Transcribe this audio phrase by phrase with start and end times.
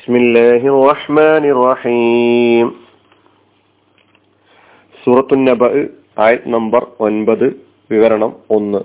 [0.00, 2.66] بسم الله الرحمن الرحيم
[4.98, 5.62] സൂറത്തു നബ
[6.18, 7.46] ആയത് നമ്പർ ഒൻപത്
[7.90, 8.80] വിവരണം ഒന്ന്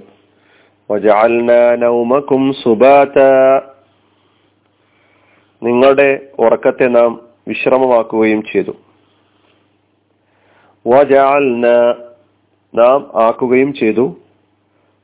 [0.90, 3.32] وجعلنا نومكم سباتا
[5.62, 6.10] നിങ്ങളുടെ
[6.44, 7.12] ഉറക്കത്തെ നാം
[7.48, 8.74] വിശ്രമമാക്കുകയും ചെയ്തു
[10.86, 11.66] വജാൽന
[12.74, 14.06] നാം ആക്കുകയും ചെയ്തു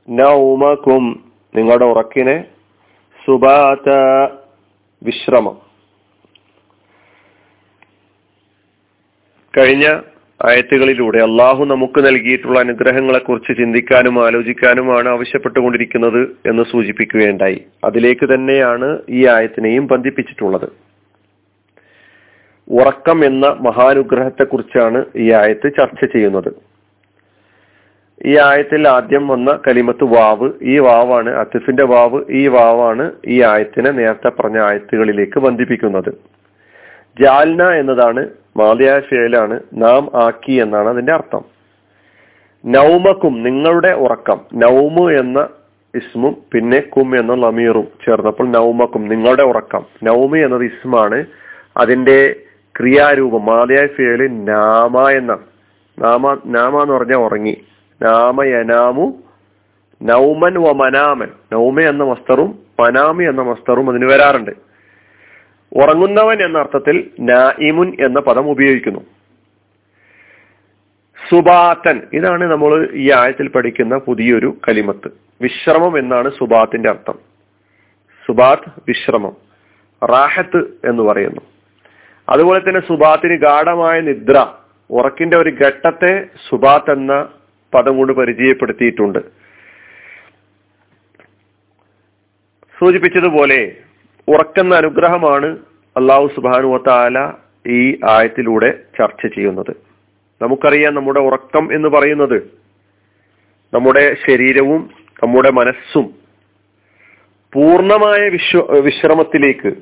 [0.08, 1.04] നൗമക്കും
[1.56, 2.38] നിങ്ങളുടെ ഉറക്കിനെ
[3.20, 3.88] സുബാത
[5.02, 5.56] വിശ്രമം
[9.59, 9.87] കഴിഞ്ഞ
[10.49, 17.65] ആയത്തുകളിലൂടെ അള്ളാഹു നമുക്ക് നൽകിയിട്ടുള്ള അനുഗ്രഹങ്ങളെ കുറിച്ച് ചിന്തിക്കാനും ആലോചിക്കാനുമാണ് ആവശ്യപ്പെട്ടുകൊണ്ടിരിക്കുന്നത് എന്ന് സൂചിപ്പിക്കുകയുണ്ടായി.
[17.85, 20.69] അതിലേക്ക് തന്നെയാണ് ഈ ആയത്തിനെയും ബന്ധിപ്പിച്ചിട്ടുള്ളത്.
[22.69, 26.53] ഉറക്കം എന്ന മഹാനുഗ്രഹത്തെ കുറിച്ചാണ് ഈ ആയത്ത് ചർച്ച ചെയ്യുന്നത്.
[28.27, 34.29] ഈ ആയത്തിൽ ആദ്യം വന്ന കലിമത്ത് വാവ് ഈ വാവാണ് അത്തിഫിന്റെ വാവ് ഈ വാവാണ് ഈ ആയത്തിനെ നേരത്തെ
[34.29, 36.15] പറഞ്ഞ ആയത്തുകളിലേക്ക് ബന്ധിപ്പിക്കുന്നത്.
[37.23, 41.45] ജാൽന എന്നതാണ് മാതയായ ഫേലാണ് നാം ആക്കി എന്നാണ് അതിന്റെ അർത്ഥം.
[42.65, 45.49] നൗമക്കും നിങ്ങളുടെ ഉറക്കം നൗമു എന്ന
[45.95, 49.85] ഇസ്മും പിന്നെ കും എന്ന ലമീറും ചേർന്നപ്പോൾ നൗമക്കും നിങ്ങളുടെ ഉറക്കം.
[50.03, 51.25] നൗമി എന്നത് ഇസ്മാണ്
[51.77, 52.37] അതിന്റെ
[52.81, 53.45] ക്രിയാരൂപം.
[53.45, 55.39] മാതയായ ഫേൽ നാമ എന്ന
[55.99, 57.57] നാമ നാമ എന്ന് പറഞ്ഞാൽ ഉറങ്ങി.
[58.03, 59.13] നാമ യനാമു
[60.03, 64.51] നൗമൻ വ മനാമൻ നൗമ എന്ന മസ്തറും മനാമി എന്ന മസ്തറും അതിന് വരാറുണ്ട്.
[65.73, 69.01] ഉറങ്ങുന്നവൻ എന്ന അർത്ഥത്തിൽ നായിമുൻ എന്ന പദം ഉപയോഗിക്കുന്നു.
[71.31, 72.03] സുബാത്തൻ.
[72.13, 75.09] ഇതാണ് നമ്മൾ ഈ ആഴത്തിൽ പഠിക്കുന്ന പുതിയൊരു കലിമത്ത്.
[75.41, 77.19] വിശ്രമം എന്നാണ് സുബാത്തിന്റെ അർത്ഥം.
[78.27, 79.37] സുബാത്ത് വിശ്രമം.
[80.05, 81.41] റാഹത്ത് എന്ന് പറയുന്നു.
[82.29, 84.47] അതുപോലെ തന്നെ സുബാത്തിന് ഗാഠമായ നിദ്ര
[84.91, 87.29] ഉറക്കിന്റെ ഒരു ഘട്ടത്തെ സുബാത്ത് എന്ന
[87.75, 89.19] പദം കൊണ്ട് പരിചയപ്പെടുത്തിയിട്ടുണ്ട്.
[92.79, 93.82] സൂചിപ്പിച്ചതുപോലെ
[94.29, 95.59] ഉറക്കുന്ന അനുഗ്രഹമാണ്
[95.97, 97.33] അള്ളാഹു സുബാനുവത്താല
[97.67, 99.77] ഈ ആയത്തിലൂടെ ചർച്ച ചെയ്യുന്നത്.
[100.43, 102.51] നമുക്കറിയാം നമ്മുടെ ഉറക്കം എന്ന് പറയുന്നത്
[103.75, 104.91] നമ്മുടെ ശരീരവും
[105.23, 106.15] നമ്മുടെ മനസ്സും
[107.53, 109.73] പൂർണമായ വിശ്വ വിശ്രമത്തിലേക്ക്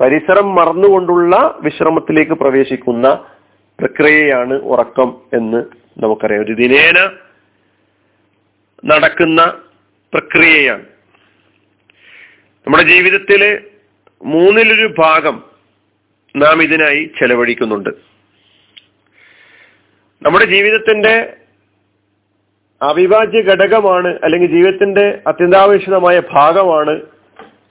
[0.00, 3.24] പരിസരം മറന്നുകൊണ്ടുള്ള വിശ്രമത്തിലേക്ക് പ്രവേശിക്കുന്ന
[3.78, 5.64] പ്രക്രിയയാണ് ഉറക്കം എന്ന്
[5.98, 6.44] നമുക്കറിയാം.
[6.44, 7.10] ഒരു ദിനേന
[8.84, 9.44] നടക്കുന്ന
[10.12, 10.91] പ്രക്രിയയാണ്.
[12.66, 13.60] നമ്മുടെ ജീവിതത്തിലെ
[14.22, 15.42] മൂന്നിലൊരു ഭാഗം
[16.36, 17.88] നാം ഇതിനായി ചെലവഴിക്കുന്നുണ്ട്.
[20.22, 21.36] നമ്മുടെ ജീവിതത്തിന്റെ
[22.82, 27.00] അവിഭാജ്യ ഘടകമാണ് അല്ലെങ്കിൽ ജീവിതത്തിന്റെ അത്യന്താപേക്ഷിതമായ ഭാഗമാണ്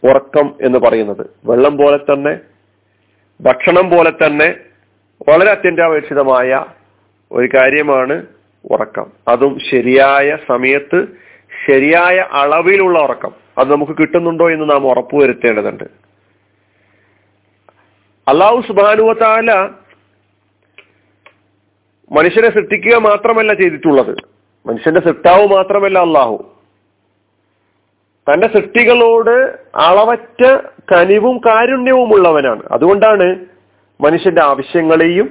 [0.03, 1.29] ഉറക്കം എന്ന് പറയുന്നത്.
[1.45, 2.39] വെള്ളം പോലെ തന്നെ
[3.41, 4.55] ഭക്ഷണം പോലെ തന്നെ
[5.29, 6.65] വളരെ അത്യന്താപേക്ഷിതമായ
[7.31, 8.25] ഒരു കാര്യമാണ്
[8.65, 9.11] ഉറക്കം.
[9.27, 11.07] അതും ശരിയായ സമയത്ത്
[11.69, 13.40] ശരിയായ അളവിലുള്ള ഉറക്കം.
[13.57, 15.87] അത് നമുക്ക് കിട്ടുന്നുണ്ടോ എന്ന് നാം ഉറപ്പുവരുത്തേണ്ടതുണ്ട്
[18.27, 19.51] അള്ളാഹു സുബാനുവത്താല
[22.11, 24.13] മനുഷ്യനെ സൃഷ്ടിക്കുക മാത്രമല്ല ചെയ്തിട്ടുള്ളത്.
[24.65, 26.37] മനുഷ്യന്റെ സൃഷ്ടാവ് മാത്രമല്ല അള്ളാഹു
[28.27, 29.35] തന്റെ സൃഷ്ടികളോട്
[29.75, 30.41] അളവറ്റ
[30.91, 33.27] കനിവും കാരുണ്യവും ഉള്ളവനാണ് അതുകൊണ്ടാണ്
[33.99, 35.27] മനുഷ്യന്റെ ആവശ്യങ്ങളെയും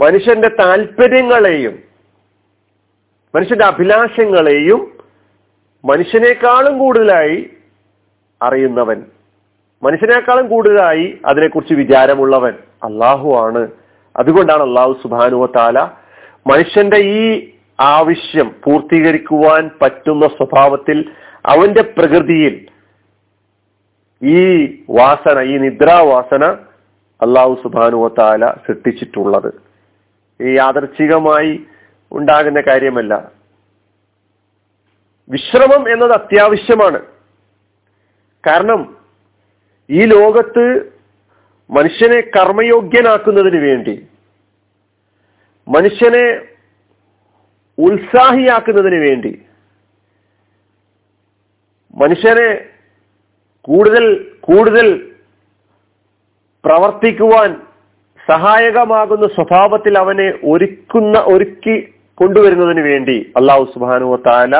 [0.00, 1.74] മനുഷ്യന്റെ താല്പര്യങ്ങളെയും
[3.34, 4.80] മനുഷ്യന്റെ അഭിലാഷങ്ങളെയും
[5.84, 7.50] മനുഷ്യനേക്കാളും കൂടുതലായി
[8.42, 9.02] അറിയുന്നവൻ.
[9.82, 12.52] മനുഷ്യനേക്കാളും കൂടുതലായി അതിനെക്കുറിച്ച് വിചാരമുള്ളവൻ
[12.82, 13.68] അള്ളാഹു ആണ്.
[14.16, 15.78] അതുകൊണ്ടാണ് അള്ളാഹു സുബാനുവ താല
[16.46, 17.50] മനുഷ്യന്റെ ഈ
[17.80, 21.10] ആവശ്യം പൂർത്തീകരിക്കുവാൻ പറ്റുന്ന സ്വഭാവത്തിൽ
[21.46, 22.66] അവന്റെ പ്രകൃതിയിൽ
[24.22, 26.44] ഈ വാസന ഈ നിദ്രാവാസന
[27.22, 29.52] അള്ളാഹു സുബാനുവ താല സൃഷ്ടിച്ചിട്ടുള്ളത്.
[30.42, 31.60] ഈ യാദർച്ഛികമായി
[32.12, 33.33] ഉണ്ടാകുന്ന കാര്യമല്ല.
[35.30, 37.00] വിശ്രമം എന്നത് അത്യാവശ്യമാണ്.
[38.44, 38.80] കാരണം
[39.90, 40.64] ഈ ലോകത്ത്
[41.70, 43.94] മനുഷ്യനെ കർമ്മയോഗ്യനാക്കുന്നതിന് വേണ്ടി
[45.68, 46.26] മനുഷ്യനെ
[47.78, 49.32] ഉത്സാഹിയാക്കുന്നതിന് വേണ്ടി
[51.94, 52.48] മനുഷ്യനെ
[53.64, 54.04] കൂടുതൽ
[54.40, 54.86] കൂടുതൽ
[56.64, 57.50] പ്രവർത്തിക്കുവാൻ
[58.20, 61.76] സഹായകമാകുന്ന സ്വഭാവത്തിൽ അവനെ ഒരുക്കുന്ന ഒരുക്കി
[62.18, 64.54] കൊണ്ടുവരുന്നതിന് വേണ്ടി അള്ളാഹു സുബാനു താല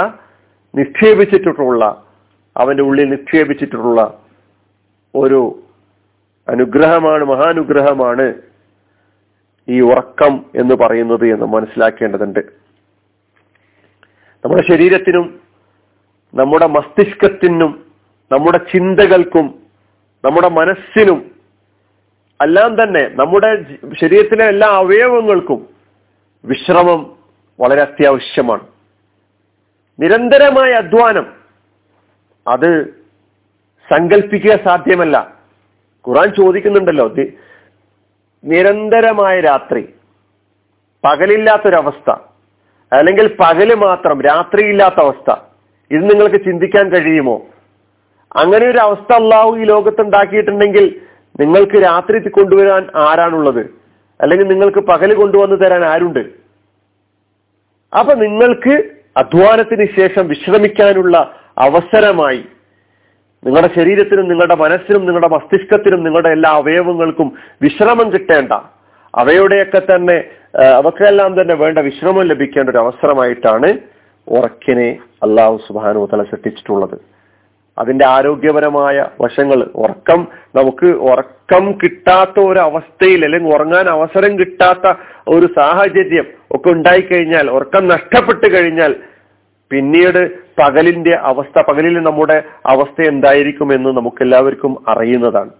[0.75, 2.05] നിക്ഷേപിച്ചിട്ടുള്ള
[2.57, 4.25] അവന്റെ ഉള്ളിൽ നിക്ഷേപിച്ചിട്ടുള്ള
[5.15, 5.63] ഒരു
[6.49, 8.35] അനുഗ്രഹമാണ് മഹാനുഗ്രഹമാണ്
[9.69, 12.41] ഈ ഉറക്കം എന്ന് പറയുന്നത് എന്ന് മനസ്സിലാക്കേണ്ടതുണ്ട്.
[14.45, 15.41] നമ്മുടെ ശരീരത്തിനും
[16.35, 17.85] നമ്മുടെ മസ്തിഷ്കത്തിനും
[18.33, 19.63] നമ്മുടെ ചിന്തകൾക്കും
[20.25, 21.31] നമ്മുടെ മനസ്സിനും
[22.45, 23.63] എല്ലാം തന്നെ നമ്മുടെ
[24.01, 25.69] ശരീരത്തിലെ എല്ലാ അവയവങ്ങൾക്കും
[26.45, 27.17] വിശ്രമം
[27.61, 28.74] വളരെ അത്യാവശ്യമാണ്.
[30.01, 31.33] നിരന്തരമായ അധ്വാനം
[32.49, 32.85] അത്
[33.91, 35.35] സങ്കല്പിക്കുക സാധ്യമല്ല.
[36.09, 37.15] ഖുറാൻ ചോദിക്കുന്നുണ്ടല്ലോ
[38.45, 39.89] നിരന്തരമായ രാത്രി
[41.05, 42.11] പകലില്ലാത്തൊരവസ്ഥ
[42.93, 45.31] അല്ലെങ്കിൽ പകൽ മാത്രം രാത്രിയില്ലാത്ത അവസ്ഥ
[45.91, 47.47] ഇത് നിങ്ങൾക്ക് ചിന്തിക്കാൻ കഴിയുമോ?
[48.37, 51.01] അങ്ങനെ ഒരു അവസ്ഥ അള്ളാഹു ഈ ലോകത്ത് ഉണ്ടാക്കിയിട്ടുണ്ടെങ്കിൽ
[51.41, 53.61] നിങ്ങൾക്ക് രാത്രി കൊണ്ടുവരാൻ ആരാണുള്ളത്?
[54.21, 56.25] അല്ലെങ്കിൽ നിങ്ങൾക്ക് പകൽ കൊണ്ടുവന്ന് തരാൻ ആരുണ്ട്?
[57.99, 61.17] അപ്പൊ നിങ്ങൾക്ക് അധ്വാനത്തിന് ശേഷം വിശ്രമിക്കാനുള്ള
[61.59, 62.43] അവസരമായി
[63.47, 67.29] നിങ്ങളുടെ ശരീരത്തിനും നിങ്ങളുടെ മനസ്സിനും നിങ്ങളുടെ മസ്തിഷ്കത്തിനും നിങ്ങളുടെ എല്ലാ അവയവങ്ങൾക്കും
[67.63, 68.53] വിശ്രമം കിട്ടേണ്ട.
[69.15, 70.17] അവയുടെയൊക്കെ തന്നെ
[70.79, 73.71] അവക്കെല്ലാം തന്നെ വേണ്ട വിശ്രമം ലഭിക്കേണ്ട ഒരു അവസരമായിട്ടാണ്
[74.27, 74.89] ഉറക്കിനെ
[75.23, 76.97] അള്ളാഹു സുബാനു തല സൃഷ്ടിച്ചിട്ടുള്ളത്.
[77.79, 79.71] അതിന്റെ ആരോഗ്യപരമായ വശങ്ങൾ.
[79.75, 84.93] ഉറക്കം നമുക്ക് ഉറക്കം കിട്ടാത്ത ഒരു അവസ്ഥയിൽ അല്ലെങ്കിൽ ഉറങ്ങാൻ അവസരം കിട്ടാത്ത
[85.29, 88.95] ഒരു സാഹചര്യം ഒക്കെ ഉണ്ടായിക്കഴിഞ്ഞാൽ ഉറക്കം നഷ്ടപ്പെട്ട് കഴിഞ്ഞാൽ
[89.71, 95.51] പിന്നീട് പകലിന്റെ അവസ്ഥ പകലിൽ നമ്മുടെ അവസ്ഥ എന്തായിരിക്കും എന്ന് നമുക്ക് എല്ലാവർക്കും അറിയുന്നതാണ്.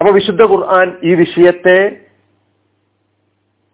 [0.00, 1.96] അപ്പൊ വിശുദ്ധ ഖുർആൻ ഈ വിഷയത്തെ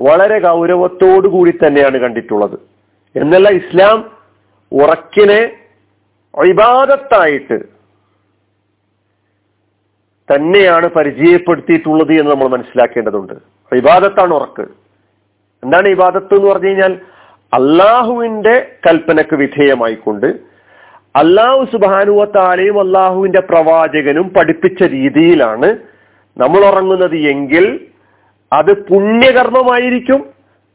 [0.01, 2.59] വളരെ ഗൗരവത്തോടു കൂടി തന്നെയാണ് കണ്ടിട്ടുള്ളത്.
[3.17, 4.11] എന്നല്ല ഇസ്ലാം
[4.73, 5.64] ഉറക്കിനെ
[6.43, 7.61] ഇബാദത്തായിട്ട്
[10.35, 13.35] തന്നെയാണ് പരിചയപ്പെടുത്തിയിട്ടുള്ളത് എന്ന് നമ്മൾ മനസ്സിലാക്കേണ്ടതുണ്ട്.
[13.75, 14.63] ഇബാദത്താണ് ഉറക്ക്.
[15.65, 17.01] എന്താണ് ഇബാദത്ത് എന്ന് പറഞ്ഞു കഴിഞ്ഞാൽ
[17.55, 20.27] അള്ളാഹുവിന്റെ കൽപ്പനക്ക് വിധേയമായിക്കൊണ്ട്
[21.17, 25.79] അള്ളാഹു സുബാനുവത്താലെയും അള്ളാഹുവിന്റെ പ്രവാചകനും പഠിപ്പിച്ച രീതിയിലാണ്
[26.39, 27.87] നമ്മൾ ഉറങ്ങുന്നത് എങ്കിൽ
[28.53, 30.27] അത് പുണ്യകർമ്മമായിരിക്കും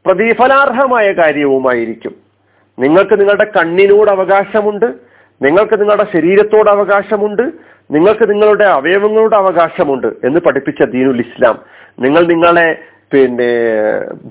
[0.06, 2.14] പ്രതിഫലാർഹമായ കാര്യവുമായിരിക്കും.
[2.78, 5.09] നിങ്ങൾക്ക് നിങ്ങളുടെ കണ്ണിനോട് അവകാശമുണ്ട്
[5.40, 7.44] നിങ്ങൾക്ക് നിങ്ങളുടെ ശരീരത്തോട് അവകാശമുണ്ട്
[7.96, 11.56] നിങ്ങൾക്ക് നിങ്ങളുടെ അവയവങ്ങളോട് അവകാശമുണ്ട് എന്ന് പഠിപ്പിച്ച ദീനുൽ ഇസ്ലാം.
[12.04, 12.68] നിങ്ങൾ നിങ്ങളെ
[13.12, 13.52] പിന്നെ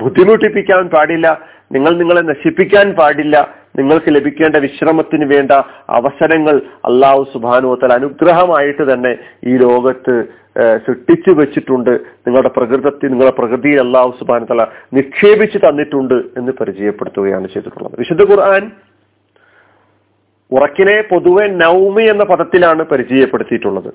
[0.01, 1.27] ബുദ്ധിമുട്ടിപ്പിക്കാൻ പാടില്ല
[1.75, 3.35] നിങ്ങൾ നിങ്ങളെ നശിപ്പിക്കാൻ പാടില്ല
[3.79, 5.51] നിങ്ങൾക്ക് ലഭിക്കേണ്ട വിശ്രമത്തിന് വേണ്ട
[5.97, 6.55] അവസരങ്ങൾ
[6.89, 9.11] അള്ളാഹു സുബാനുവത്തൽ അനുഗ്രഹമായിട്ട് തന്നെ
[9.49, 10.15] ഈ ലോകത്ത്
[10.85, 11.91] സൃഷ്ടിച്ചു വെച്ചിട്ടുണ്ട്.
[12.27, 14.67] നിങ്ങളുടെ പ്രകൃതത്തിൽ നിങ്ങളുടെ പ്രകൃതിയിൽ അള്ളാഹു സുബാനുത്തല തല
[14.97, 17.95] നിക്ഷേപിച്ച് തന്നിട്ടുണ്ട് എന്ന് പരിചയപ്പെടുത്തുകയാണ് ചെയ്തിട്ടുള്ളത്.
[17.99, 18.63] വിശുദ്ധ ഖുർആൻ
[20.51, 23.93] ഉറക്കിനെ പൊതുവെ നൗമി എന്ന പദത്തിലാണ് പരിചയപ്പെടുത്തിയിട്ടുള്ളത്.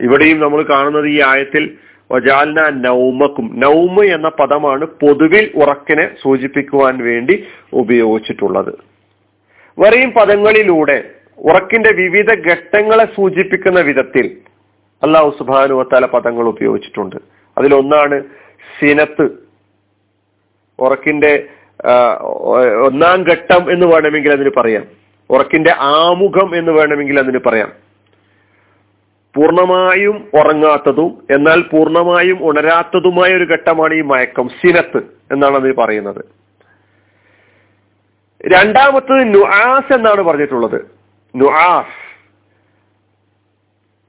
[0.00, 1.74] ഇവിടെയും നമ്മൾ കാണുന്നത് ഈ ആയത്തിൽ
[2.12, 3.60] വജാൽന നൗമക്കും.
[3.60, 8.72] നൗമ എന്ന പദമാണ് പൊതുവിൽ ഉറക്കിനെ സൂചിപ്പിക്കുവാൻ വേണ്ടി ഉപയോഗിച്ചിട്ടുള്ളത്.
[9.78, 11.04] വരെയും പദങ്ങളിലൂടെ
[11.38, 14.36] ഉറക്കിന്റെ വിവിധ ഘട്ടങ്ങളെ സൂചിപ്പിക്കുന്ന വിധത്തിൽ
[15.02, 17.16] അള്ളാഹു സുബാനു വത്താല പദങ്ങൾ ഉപയോഗിച്ചിട്ടുണ്ട്.
[17.58, 18.22] അതിലൊന്നാണ്
[18.80, 19.28] സിനത്ത്.
[20.78, 21.32] ഉറക്കിന്റെ
[22.86, 25.01] ഒന്നാം ഘട്ടം എന്ന് വേണമെങ്കിൽ അതിന് പറയാം.
[25.32, 27.72] ഉറക്കിന്റെ ആമുഖം എന്ന് വേണമെങ്കിൽ അതിന് പറയാം.
[29.36, 35.02] പൂർണമായും ഉറങ്ങാത്തതും എന്നാൽ പൂർണമായും ഉണരാത്തതുമായ ഒരു ഘട്ടമാണ് ഈ മയക്കം സിനത്ത്
[35.32, 36.24] എന്നാണ് അതിന് പറയുന്നത്.
[38.46, 40.80] രണ്ടാമത്തത് നുആസ് എന്നാണ് പറഞ്ഞിട്ടുള്ളത്.
[41.36, 42.12] നുആസ്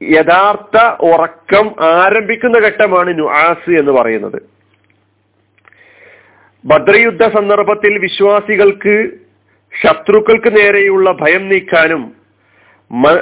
[0.04, 4.42] യഥാർത്ഥ ഉറക്കം ആരംഭിക്കുന്ന ഘട്ടമാണ് നുആസ് എന്ന് പറയുന്നത്.
[6.66, 9.23] ഭദ്രയുദ്ധ സന്ദർഭത്തിൽ വിശ്വാസികൾക്ക്
[9.82, 12.04] ശത്രുക്കൾക്ക് നേരെയുള്ള ഭയം നീക്കാനും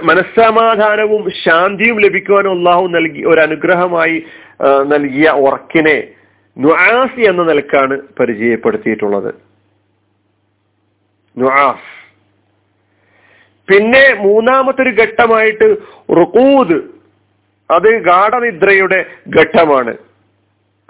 [0.09, 4.17] മനസ്സമാധാനവും ശാന്തിയും ലഭിക്കുവാനും അള്ളാഹു നൽകി ഒരു അനുഗ്രഹമായി
[4.83, 5.97] നൽകിയ ഉറക്കിനെ
[6.57, 9.31] നുആസ് എന്ന നിലക്കാണ് പരിചയപ്പെടുത്തിയിട്ടുള്ളത്.
[11.37, 11.89] നുആസ്.
[13.67, 15.67] പിന്നെ മൂന്നാമത്തെ ഒരു ഘട്ടമായിട്ട്
[16.19, 16.77] റുക്കൂദ്
[17.71, 18.99] അത് ഗാഠനിദ്രയുടെ
[19.37, 19.93] ഘട്ടമാണ്.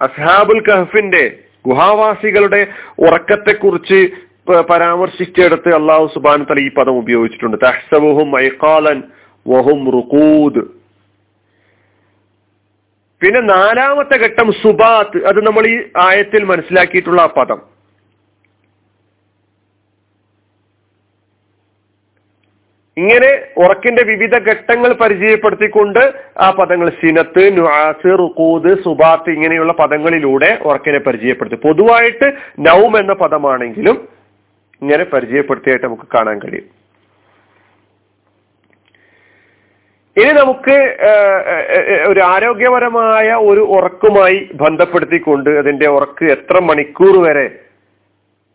[0.02, 1.24] അസ്ഹാബുൽ കഹഫിന്റെ
[1.68, 2.62] ഗുഹാവാസികളുടെ
[3.00, 4.00] ഉറക്കത്തെക്കുറിച്ച്
[4.50, 7.58] പരാമർശിച്ചെടുത്ത് അള്ളാഹു സുബാൻ തല ഈ പദം ഉപയോഗിച്ചിട്ടുണ്ട്.
[7.66, 9.04] തഹ്സബുഹും ഐക്കാലൻ
[9.48, 10.62] വഹും റുക്കൂദ്
[13.22, 15.26] പിന്നെ നാലാമത്തെ ഘട്ടം സുബാത്ത്.
[15.26, 17.72] അത് നമ്മൾ ഈ ആയത്തിൽ മനസ്സിലാക്കിയിട്ടുള്ള ആ പദം.
[22.98, 31.56] ഇങ്ങനെ ഉറക്കിന്റെ വിവിധ ഘട്ടങ്ങൾ പരിചയപ്പെടുത്തിക്കൊണ്ട് ആ പദങ്ങൾ സിനത്ത് നുആസ് റുക്കൂദ് സുബാത്ത് ഇങ്ങനെയുള്ള പദങ്ങളിലൂടെ ഉറക്കിനെ പരിചയപ്പെടുത്തി.
[31.56, 34.21] പൊതുവായിട്ട് നൗം എന്ന പദമാണെങ്കിലും
[34.82, 36.68] ഇങ്ങനെ പരിചയപ്പെടുത്തിയായിട്ട് നമുക്ക് കാണാൻ കഴിയും.
[40.18, 40.78] ഇനി നമുക്ക്
[42.12, 47.46] ഒരു ആരോഗ്യപരമായ ഒരു ഉറക്കുമായി ബന്ധപ്പെടുത്തിക്കൊണ്ട് അതിന്റെ ഉറക്ക് എത്ര മണിക്കൂർ വരെ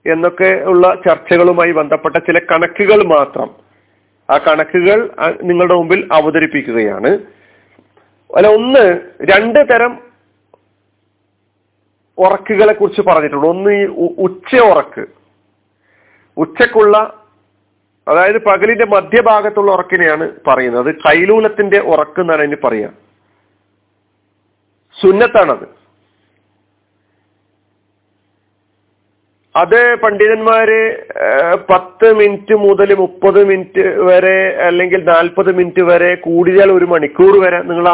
[0.06, 3.48] എന്നൊക്കെ ഉള്ള ചർച്ചകളുമായി ബന്ധപ്പെട്ട ചില കണക്കുകൾ മാത്രം.
[4.28, 4.98] ആ കണക്കുകൾ
[5.48, 7.10] നിങ്ങളുടെ മുമ്പിൽ അവതരിപ്പിക്കുകയാണ്.
[8.36, 8.84] അല്ല ഒന്ന്
[9.32, 9.92] രണ്ട് തരം
[12.18, 13.48] ഉറക്കുകളെ കുറിച്ച് പറഞ്ഞിട്ടുണ്ട്.
[13.54, 13.84] ഒന്ന് ഈ
[14.26, 15.04] ഉച്ച ഉറക്ക്
[16.42, 16.96] ഉച്ചക്കുള്ള
[18.06, 20.90] അതായത് പകലിന്റെ മധ്യഭാഗത്തുള്ള ഉറക്കിനെയാണ് പറയുന്നത്.
[21.06, 22.92] കൈലൂലത്തിന്റെ ഉറക്ക് എന്നാണ് അതിന് പറയുക
[24.96, 25.66] സുന്നത്താണത്.
[29.54, 30.80] അത് പണ്ഡിതന്മാര്
[31.70, 37.86] പത്ത് മിനിറ്റ് മുതൽ മുപ്പത് മിനിറ്റ് വരെ അല്ലെങ്കിൽ നാൽപ്പത് മിനിറ്റ് വരെ കൂടിയാൽ ഒരു മണിക്കൂർ വരെ നിങ്ങൾ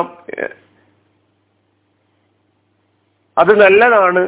[3.37, 4.23] അത് നല്ലതാണ്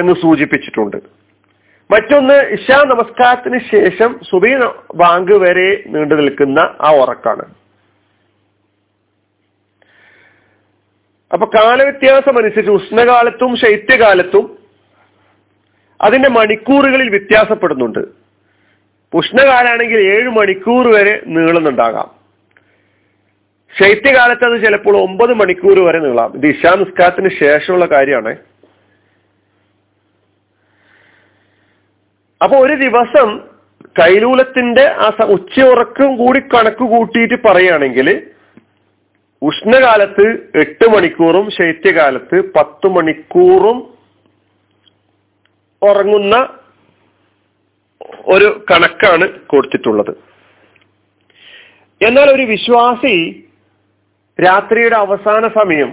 [0.00, 0.98] എന്ന് സൂചിപ്പിച്ചിട്ടുണ്ട്.
[1.92, 4.50] മറ്റൊന്ന് ഇഷാ നമസ്കാരത്തിന് ശേഷം സുബീ
[4.94, 7.44] ബാങ്ക് വരെ നീണ്ടു നിൽക്കുന്ന ആ ഉറക്കാണ്.
[11.32, 14.58] അപ്പൊ കാലവ്യത്യാസം അനുസരിച്ച് ഉഷ്ണകാലത്തും ശൈത്യകാലത്തും
[16.00, 18.02] അതിന്റെ മണിക്കൂറുകളിൽ വ്യത്യാസപ്പെടുന്നുണ്ട്.
[19.14, 22.10] ഉഷ്ണകാലാണെങ്കിൽ ഏഴ് മണിക്കൂർ വരെ നീളുന്നുണ്ടാകാം.
[23.80, 26.32] ശൈത്യകാലത്ത് അത് ചിലപ്പോൾ ഒമ്പത് മണിക്കൂർ വരെ നീളാം.
[26.34, 28.36] ഇത് ഇഷാ നിസ്കാരത്തിന് ശേഷമുള്ള കാര്യമാണ്.
[32.42, 33.28] അപ്പൊ ഒരു ദിവസം
[34.00, 38.08] കൈലൂലത്തിന്റെ ആ ഉച്ച ഉച്ചയുറക്കം കൂടി കണക്ക് കൂട്ടിയിട്ട് പറയുകയാണെങ്കിൽ
[39.42, 43.78] ഉഷ്ണകാലത്ത് എട്ട് മണിക്കൂറും ശൈത്യകാലത്ത് പത്ത് മണിക്കൂറും
[45.82, 46.36] ഉറങ്ങുന്ന
[48.26, 50.12] ഒരു കണക്കാണ് കൊടുത്തിട്ടുള്ളത്.
[52.00, 53.14] എന്നാൽ ഒരു വിശ്വാസി
[54.38, 55.90] രാത്രിയുടെ അവസാന സമയം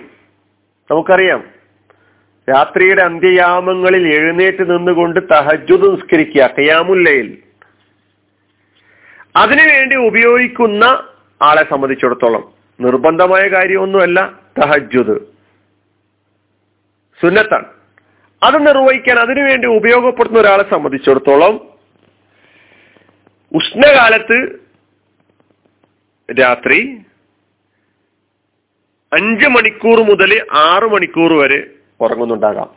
[0.90, 1.42] നമുക്കറിയാം
[2.50, 7.30] രാത്രിയുടെ അന്ത്യയാമങ്ങളിൽ എഴുന്നേറ്റ് നിന്നുകൊണ്ട് തഹജുദ് നിസ്കരിക്കുക കയാമുല്ലയിൽ
[9.36, 10.84] അതിനുവേണ്ടി ഉപയോഗിക്കുന്ന
[11.42, 12.44] ആളെ സംബന്ധിച്ചിടത്തോളം
[12.80, 14.20] നിർബന്ധമായ കാര്യമൊന്നുമല്ല
[14.60, 15.16] തഹജുദ്
[17.20, 17.68] സുന്നത്താണ്.
[18.42, 21.56] അത് നിർവഹിക്കാൻ അതിനുവേണ്ടി ഉപയോഗപ്പെടുന്ന ഒരാളെ സംബന്ധിച്ചിടത്തോളം
[23.52, 24.38] ഉഷ്ണകാലത്ത്
[26.30, 26.80] രാത്രി
[29.12, 30.32] അഞ്ച് മണിക്കൂർ മുതൽ
[30.64, 31.60] ആറ് മണിക്കൂർ വരെ
[32.02, 32.70] ഉറങ്ങുന്നുണ്ടാകാം.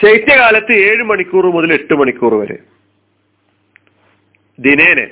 [0.00, 2.58] ശൈത്യകാലത്ത് ഏഴ് മണിക്കൂർ മുതൽ എട്ട് മണിക്കൂർ വരെ.
[4.58, 5.06] ദിനേനെ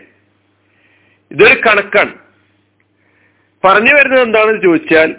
[1.30, 2.14] ഇതൊരു കണക്കാണ്.
[3.64, 5.10] പറഞ്ഞു വരുന്നത് എന്താണെന്ന് ചോദിച്ചാൽ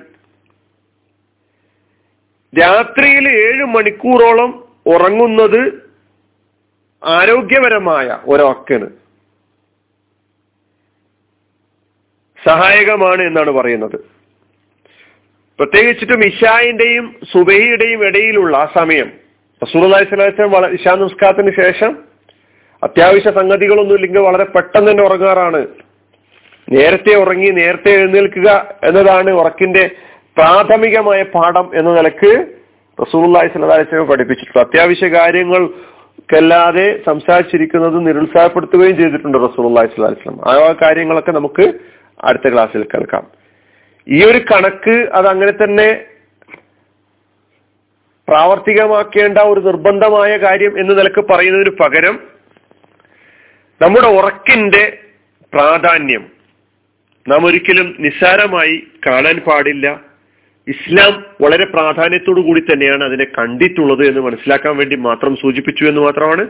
[2.53, 4.51] രാത്രിയിൽ ഏഴ് മണിക്കൂറോളം
[4.86, 5.62] ഉറങ്ങുന്നത്
[7.03, 8.88] ആരോഗ്യപരമായ ഒരൊക്കന്
[12.48, 14.14] സഹായകമാണ് എന്നാണ് പറയുന്നത്.
[15.59, 19.12] പ്രത്യേകിച്ചിട്ടും ഇഷായിന്റെയും സുബൈയുടെയും ഇടയിലുള്ള ആ സമയം.
[19.63, 21.97] റസൂലി സ്വലാസ്ലം ഇഷാ നമസ്കാരത്തിന് ശേഷം
[22.83, 25.67] അത്യാവശ്യ സംഗതികളൊന്നും ഇല്ലെങ്കിൽ വളരെ പെട്ടെന്ന് തന്നെ ഉറങ്ങാറാണ്.
[26.71, 29.89] നേരത്തെ ഉറങ്ങി നേരത്തെ എഴുന്നേൽക്കുക എന്നതാണ് ഉറക്കിന്റെ
[30.38, 32.47] പ്രാഥമികമായ പാഠം എന്ന നിലയ്ക്ക്
[33.01, 41.74] റസൂള്ളി സ്വലാസ്ലം പഠിപ്പിച്ചിട്ടുള്ളത് അത്യാവശ്യ കാര്യങ്ങൾക്കല്ലാതെ സംസാരിച്ചിരിക്കുന്നത് നിരുത്സാഹപ്പെടുത്തുകയും ചെയ്തിട്ടുണ്ട് റസൂള്ളി സ്വലാസ്ലം ആ കാര്യങ്ങളൊക്കെ നമുക്ക്
[42.24, 43.45] അടുത്ത ക്ലാസ്സിൽ കേൾക്കാം.
[44.07, 46.05] ഈ ഒരു കണക്ക് അത് അങ്ങനെ തന്നെ
[48.27, 52.19] പ്രാവർത്തികമാക്കേണ്ട ഒരു നിർബന്ധമായ കാര്യം എന്ന് നിലയ്ക്ക് പറയുന്നതിന് പകരം
[53.81, 54.97] നമ്മുടെ ഉറക്കിന്റെ
[55.53, 56.31] പ്രാധാന്യം
[57.27, 60.01] നാം ഒരിക്കലും നിസ്സാരമായി കാണാൻ പാടില്ല.
[60.67, 66.45] ഇസ്ലാം വളരെ പ്രാധാന്യത്തോടു കൂടി തന്നെയാണ് അതിനെ കണ്ടിട്ടുള്ളത് എന്ന് മനസ്സിലാക്കാൻ വേണ്ടി മാത്രം സൂചിപ്പിച്ചു എന്ന് മാത്രമാണ്.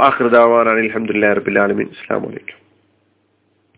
[0.00, 2.69] അഹൃദാവാൻ അലഹമുല്ലാ റബിൻ ഇസ്ലാം വലൈക്കും